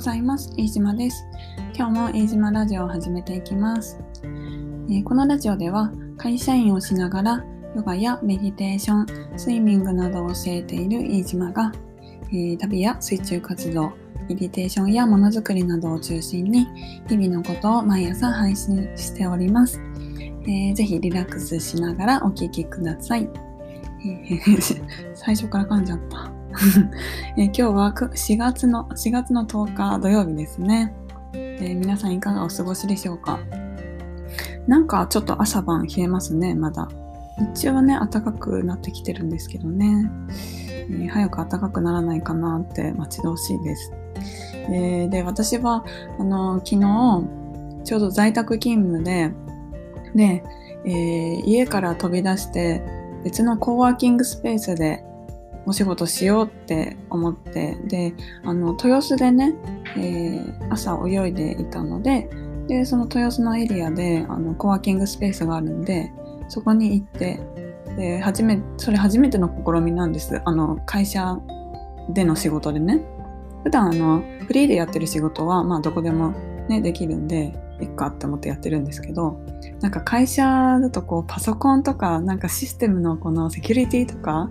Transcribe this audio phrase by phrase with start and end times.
[0.00, 0.50] ございます。
[0.56, 1.26] 飯島です。
[1.76, 7.44] 今日も飯島ラジオを始めていきます、えー、このラジオでは会社員をしながら
[7.76, 11.70] ヨガやメディテーション、スイミングなどを教えている飯島が、
[12.30, 13.92] えー、旅や水中活動、
[14.26, 16.66] メディテーションやものづくりなどを中心に
[17.06, 19.82] 日々のことを毎朝配信しております。
[20.44, 23.28] えー、ぜひリラックスしながらお聴きください。
[25.14, 26.39] 最初から噛んじゃった。
[27.38, 30.92] え、今日は4月の4月の10日土曜日ですね、
[31.32, 33.38] えー、皆さんいかがお過ごしでしょうか？
[34.66, 36.88] なんかちょっと朝晩冷えますねまだ。
[37.38, 40.10] 日中はね暖かくなってきてるんですけどね、
[40.68, 43.92] えー、早く暖かくならないかなって待ち遠しいです、
[44.70, 45.84] えで私は
[46.18, 47.24] あの昨日
[47.84, 49.32] ちょうど在宅勤務で
[50.14, 50.44] で、
[50.84, 52.82] え家から飛び出して
[53.24, 55.02] 別のコーワーキングスペースで
[55.66, 58.14] お仕事しようって思ってで
[58.44, 59.54] あの豊洲でね、
[59.96, 62.28] えー、朝泳いでいたので
[62.66, 66.12] でその豊洲のエリアであのコワーキングスペースがあるんで
[66.48, 67.40] そこに行って
[67.96, 70.40] で初めそれ初めての試みなんです。
[70.44, 71.38] あの会社
[72.10, 73.04] での仕事でね。
[73.62, 76.32] 普段あのフリーでやってる仕事はまあどこでも
[76.68, 79.40] ねできるんでいっかって思ってやってるんですけど
[79.80, 84.50] なんか会社だとこうパソコンとかなんかシステムのこのセキュリティとか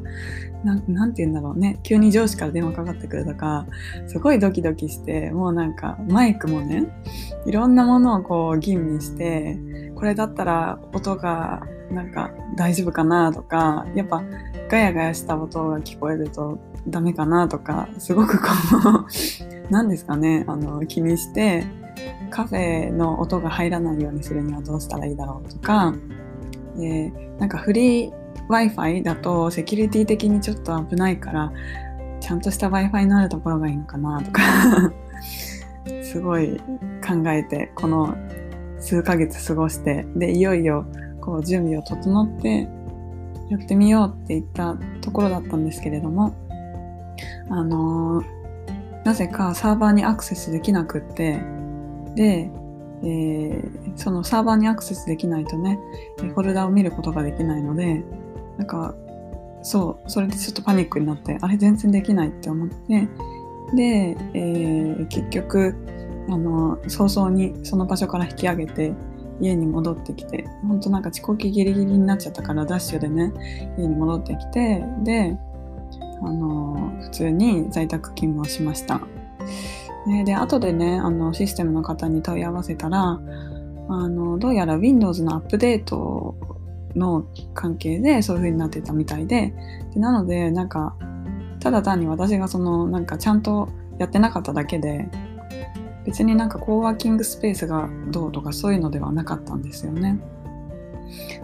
[0.64, 3.66] ななんて言うんだろうね急に上司から電話かかってくるとか
[4.08, 6.88] すごいドキドキしてもうなんかマイクもね
[7.46, 9.58] いろんなものをこう吟味して
[9.96, 14.24] これだったら音がなんか大丈夫かなとかやっぱ
[14.70, 21.66] ガヤガヤした音が聞こえるとダメかなとかすごくこう何ですかねあの気にして
[22.30, 25.94] カフェの音が入らないようにするにはどうしたらいいだろうとか、
[26.78, 28.14] でなんかフリー
[28.50, 31.52] Wi-Fi だとセキュリティ的にちょっと危ないから
[32.20, 34.42] ちゃんとした Wi-Fi のあるところがいいのかなとか
[36.04, 36.58] すごい
[37.06, 38.16] 考えてこの
[38.80, 40.86] 数ヶ月過ごしてでいよいよ
[41.22, 42.68] こう準備を整って
[43.50, 46.34] やってみようって言ったところだったんですけれども
[47.50, 48.26] あのー、
[49.06, 51.42] なぜかサーバーにアクセスできなくって
[52.20, 52.52] で、
[53.02, 55.80] えー、そのサーバーにアクセスできないとね、
[56.18, 58.04] フォルダを見ることができないので、
[58.58, 58.94] なんか、
[59.62, 63.08] そう、それでちょっとパニックになって、あれ全然できないって思って、
[63.74, 65.76] で、えー、結局、
[66.28, 68.94] あの、早々にその場所から引き上げて、
[69.40, 73.32] 家に戻ってきて、ほんとなんか遅刻ギリギリになっちゃったからダッシュでね、
[73.78, 75.38] 家に戻ってきて、で、
[76.22, 79.00] あの、普通に在宅勤務をしました。
[80.10, 83.22] ね、で、後でね、あの、システムの方に問い合わせたら、
[83.90, 86.36] あの、どうやら Windows のアップデート
[86.96, 89.54] の関係でそういう風になってたみたいで、
[89.94, 90.96] でなので、なんか、
[91.60, 95.08] ただ単に私がその、なんかちゃんとやってなかっただけで、
[96.06, 100.20] 別になんかコーワーキングスペースがどうとかそういうのではなかったんですよね。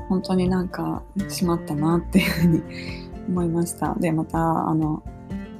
[0.10, 2.64] 本当になんかしまったなっていうふうに
[3.30, 3.94] 思いました。
[4.00, 5.04] で、また、あの、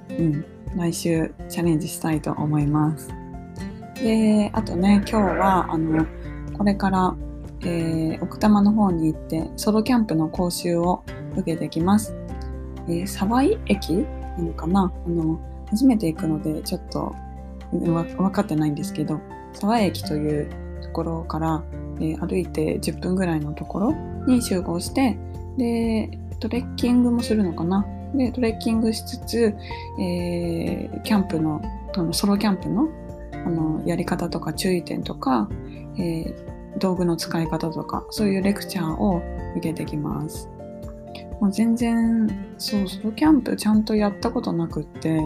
[0.10, 3.10] うん、来週チャレンジしたいと思います。
[3.96, 6.06] で、あとね、今日は、あの、
[6.58, 7.16] これから、
[7.62, 11.04] えー、奥多摩の方に行って、ソロキャンプの講習を
[11.38, 12.14] 受けてきます。
[12.88, 13.94] えー、沢井駅
[14.38, 14.94] なのかな？
[15.06, 17.16] あの、初めて行くので、ちょっと
[17.72, 19.22] 分かってないんですけど、
[19.54, 20.50] 沢井駅という
[20.84, 21.64] ところから、
[22.00, 23.94] えー、歩いて10分ぐらいのところ
[24.28, 25.18] に集合して、
[25.58, 27.86] で、トレッキングもするのかな？
[28.18, 29.56] で、トレッキングしつつ、
[30.00, 31.62] えー、キャンプの、
[31.96, 32.90] あのソロキャンプの
[33.32, 35.48] あのやり方とか注意点とか、
[35.98, 39.22] えー、道具の使い方とか、そういうレクチャーを
[39.56, 40.50] 受けてきます。
[41.40, 42.28] もう全然、
[42.58, 45.22] そう、ソロキャンプちゃんとやったことなくって、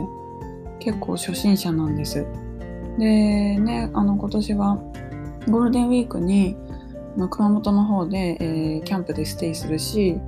[0.80, 2.26] 結構初心者なんです。
[2.98, 4.76] で、ね、あの、今年は
[5.48, 6.58] ゴールデンウィークに、
[7.30, 10.20] 熊本の方で、えー、キャンプでステイするし、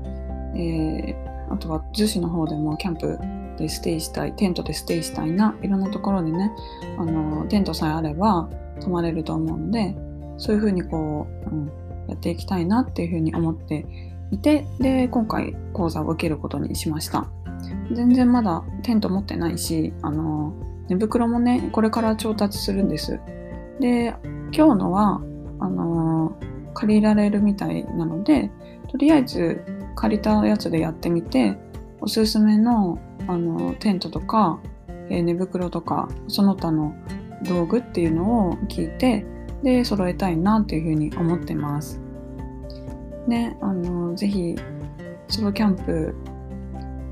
[0.55, 3.19] えーあとは逗子の方でもキャンプ
[3.57, 6.51] でステイしたいテントでステイしたいないろんなところでね
[6.97, 8.49] あのテントさえあれば
[8.79, 9.95] 泊まれると思うので
[10.37, 11.67] そういうふうにこう、うん、
[12.07, 13.85] やっていきたいなっていうふうに思って
[14.31, 17.29] いてで今回講座を受けることにしました。
[17.93, 20.53] 全然まだテント持ってないしあの
[20.87, 23.19] 寝袋もねこれから調達するんです。
[23.79, 24.15] で
[24.53, 25.21] 今日のは
[25.59, 26.35] あの
[26.73, 28.49] 借りられるみたいなので
[28.89, 29.63] とりあえず
[29.95, 31.57] 借りたやつでやってみて
[31.99, 34.59] おすすめのあのテントとか、
[35.09, 36.95] えー、寝袋とかその他の
[37.43, 39.25] 道具っていうのを聞いて
[39.63, 41.99] で揃えたいなっていうふうに思ってます。
[43.27, 44.55] ね、あのぜひ
[45.27, 46.15] ソロキャンプ、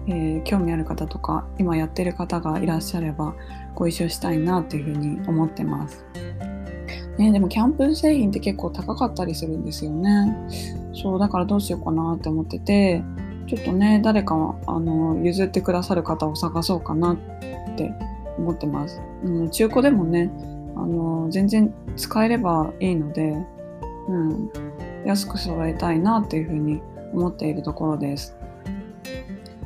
[0.07, 3.35] えー、興味ある方とか今やってる方がいらっしゃれば
[3.75, 6.03] ご一緒したいなっていうふうに思ってます。
[7.17, 10.35] ね、でもキャンプ製品って結構高かったりするんですよね。
[10.93, 13.03] そうだからどうしようかなって思ってて
[13.47, 17.17] ちょっとね誰かあの譲ってくださる方を探そうかなっ
[17.75, 17.91] て
[18.37, 19.01] 思ってます。
[19.23, 20.31] うん、中古でもね
[20.75, 23.35] あの全然使えればいいので、
[24.07, 24.51] うん、
[25.05, 26.81] 安く揃えたいなっていうふうに
[27.13, 28.35] 思っているところです。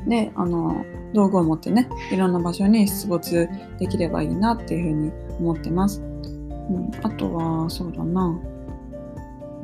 [0.06, 0.84] であの
[1.14, 3.48] 道具を持ってねいろんな場所に出没
[3.78, 6.00] できればいいなっていうふうに思ってます。
[6.00, 8.38] うん、あとはそうだな、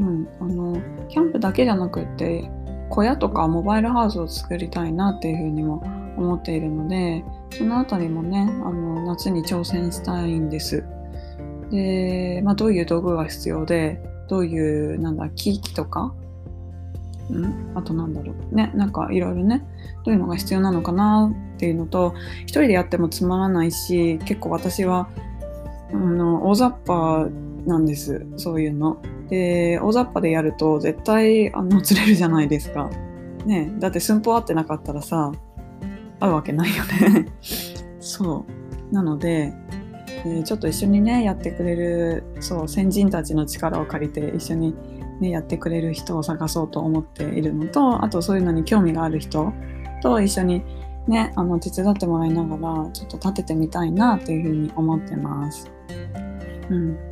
[0.00, 2.50] うん、あのキャンプだけじゃなくって
[2.88, 5.82] 小屋とかモバイルハウスを作りたいなっていうふうにも
[6.16, 7.24] 思っているので
[7.56, 10.84] そのあたりもねあの夏に挑戦したいんです。
[11.70, 16.12] で、まあ、どういう道具が必要でどういうなんだ機器とか
[17.32, 19.64] んあとなんだろうねなんかいろいろね
[20.04, 25.08] どういうのが必要なのかなっていうのと一人でやってもつまらないし結構私は
[25.92, 27.28] あの大雑把
[27.66, 29.00] なんですそういうの。
[29.28, 32.90] で大雑把でやると絶対あの 釣れるじゃないですか。
[33.46, 35.32] ねだって寸法合ってなかったらさ
[36.18, 37.26] 合うわけないよね
[38.00, 38.44] そ
[38.90, 39.54] うなので、
[40.26, 44.74] え、ちょっと一緒にねやってくれるそう先人たちの力を借りて一緒に
[45.20, 49.52] ね、やってくれる人を探そうと思っているのとあとそういうのに興味がある人
[50.02, 50.62] と一緒に
[51.06, 55.70] ねあの手伝ってもらいながらちょっと立ててみたいなというふうに思ってます。
[56.70, 57.09] うん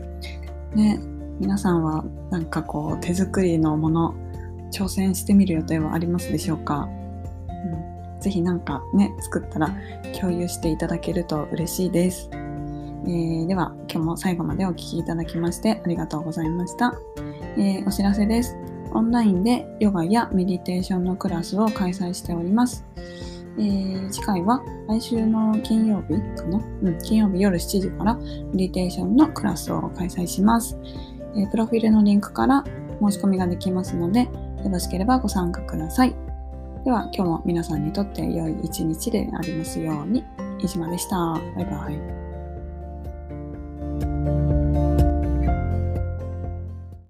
[0.74, 1.00] ね、
[1.40, 4.14] 皆さんはなんかこう手作りのもの
[4.72, 6.88] 挑戦してみる予定はありますでしょうか、
[7.48, 9.74] うん、ぜひなんかね作ったら
[10.20, 12.28] 共有していただけると嬉しいです。
[12.32, 16.94] えー、では今日も最後までお聴きいただきましてありがとうございました。
[17.56, 18.56] えー、お知らせです。
[18.92, 22.84] オンラインでヨガやメディテーションのクラスを開催しております。
[23.58, 28.22] えー、次回は来週の金曜日かな、うん、金曜日夜7時からメ
[28.54, 30.78] ディテーションのクラスを開催します。
[31.36, 32.64] えー、プロフィールのリンクから
[33.00, 34.30] 申し込みができますので、よ
[34.70, 36.14] ろしければご参加ください。
[36.84, 40.24] では今日も皆さんにとって良い一日でありますように。
[40.60, 41.16] 飯島でした。
[41.16, 42.17] バイバイ。